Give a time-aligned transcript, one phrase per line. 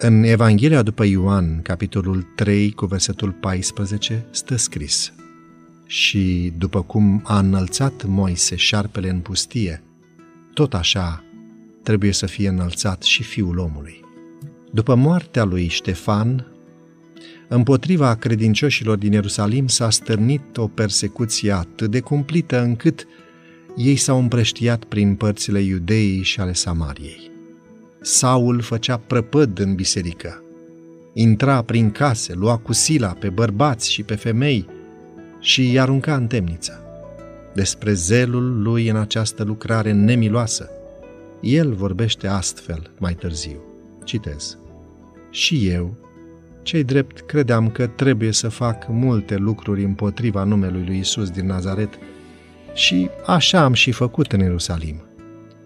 [0.00, 5.12] În Evanghelia după Ioan, capitolul 3, cu versetul 14, stă scris
[5.86, 9.82] Și după cum a înălțat Moise șarpele în pustie,
[10.54, 11.24] tot așa
[11.82, 14.00] trebuie să fie înălțat și fiul omului.
[14.70, 16.46] După moartea lui Ștefan,
[17.48, 23.06] împotriva credincioșilor din Ierusalim s-a stârnit o persecuție atât de cumplită încât
[23.76, 27.36] ei s-au împrăștiat prin părțile Iudeii și ale Samariei.
[28.08, 30.42] Saul făcea prăpăd în biserică.
[31.12, 34.66] Intra prin case, lua cu sila pe bărbați și pe femei
[35.40, 36.80] și îi arunca în temniță.
[37.54, 40.70] Despre zelul lui în această lucrare nemiloasă,
[41.40, 43.60] el vorbește astfel mai târziu.
[44.04, 44.58] Citez.
[45.30, 45.96] Și eu,
[46.62, 51.98] cei drept, credeam că trebuie să fac multe lucruri împotriva numelui lui Isus din Nazaret
[52.74, 55.07] și așa am și făcut în Ierusalim.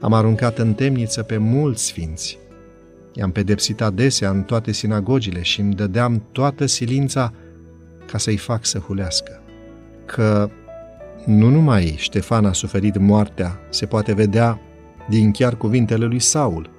[0.00, 2.38] Am aruncat în temniță pe mulți sfinți.
[3.12, 7.32] I-am pedepsit adesea în toate sinagogile și îmi dădeam toată silința
[8.06, 9.42] ca să-i fac să hulească.
[10.04, 10.50] Că
[11.24, 14.60] nu numai Ștefan a suferit moartea, se poate vedea
[15.08, 16.70] din chiar cuvintele lui Saul.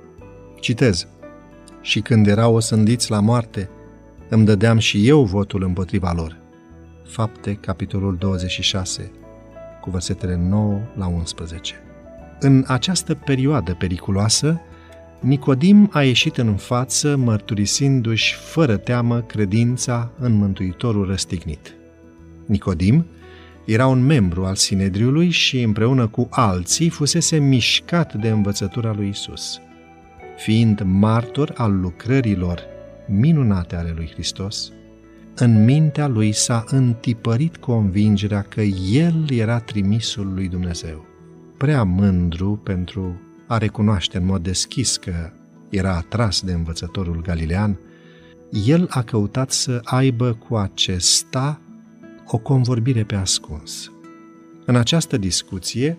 [0.59, 1.07] Citez.
[1.81, 3.69] Și când erau osândiți la moarte,
[4.29, 6.37] îmi dădeam și eu votul împotriva lor.
[7.05, 9.11] Fapte, capitolul 26,
[9.81, 11.83] cu versetele 9 la 11.
[12.43, 14.61] În această perioadă periculoasă,
[15.19, 21.75] Nicodim a ieșit în față mărturisindu-și fără teamă credința în Mântuitorul răstignit.
[22.45, 23.05] Nicodim
[23.65, 29.59] era un membru al Sinedriului și împreună cu alții fusese mișcat de învățătura lui Isus.
[30.37, 32.61] Fiind martor al lucrărilor
[33.07, 34.71] minunate ale lui Hristos,
[35.35, 38.61] în mintea lui s-a întipărit convingerea că
[38.91, 41.10] el era trimisul lui Dumnezeu.
[41.61, 45.31] Prea mândru pentru a recunoaște în mod deschis că
[45.69, 47.79] era atras de învățătorul galilean,
[48.65, 51.61] el a căutat să aibă cu acesta
[52.27, 53.91] o convorbire pe ascuns.
[54.65, 55.97] În această discuție,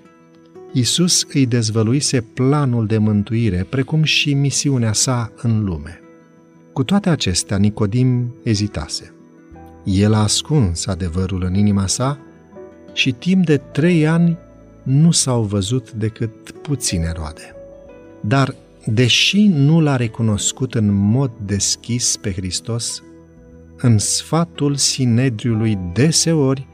[0.73, 6.01] Isus îi dezvăluise planul de mântuire, precum și misiunea sa în lume.
[6.73, 9.15] Cu toate acestea, Nicodim ezitase.
[9.85, 12.19] El a ascuns adevărul în inima sa
[12.93, 14.39] și timp de trei ani
[14.83, 17.55] nu s-au văzut decât puține roade.
[18.21, 18.55] Dar,
[18.87, 23.03] deși nu l-a recunoscut în mod deschis pe Hristos,
[23.77, 26.67] în sfatul Sinedriului deseori,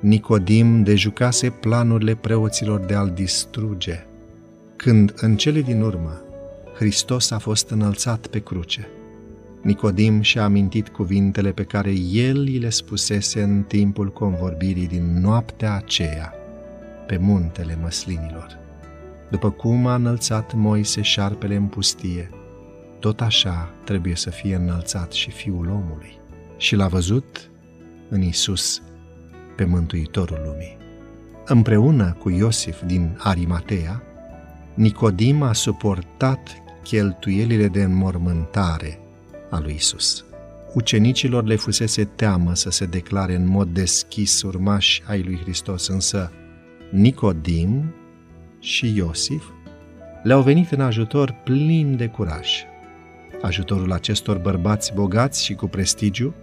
[0.00, 4.06] Nicodim dejucase planurile preoților de a-l distruge,
[4.76, 6.22] când, în cele din urmă,
[6.74, 8.88] Hristos a fost înălțat pe cruce.
[9.62, 15.74] Nicodim și-a amintit cuvintele pe care el îi le spusese în timpul convorbirii din noaptea
[15.74, 16.34] aceea,
[17.10, 18.58] pe muntele măslinilor.
[19.30, 22.30] După cum a înălțat Moise șarpele în pustie,
[22.98, 26.18] tot așa trebuie să fie înălțat și Fiul omului
[26.56, 27.50] și l-a văzut
[28.08, 28.82] în Isus
[29.56, 30.76] pe Mântuitorul lumii.
[31.46, 34.02] Împreună cu Iosif din Arimatea,
[34.74, 38.98] Nicodim a suportat cheltuielile de înmormântare
[39.50, 40.24] a lui Isus.
[40.74, 46.32] Ucenicilor le fusese teamă să se declare în mod deschis urmași ai lui Hristos, însă
[46.90, 47.94] Nicodim
[48.58, 49.44] și Iosif
[50.22, 52.48] le-au venit în ajutor plin de curaj.
[53.42, 56.34] Ajutorul acestor bărbați bogați și cu prestigiu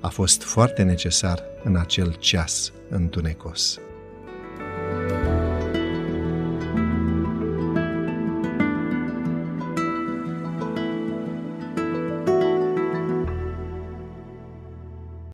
[0.00, 3.80] a fost foarte necesar în acel ceas întunecos.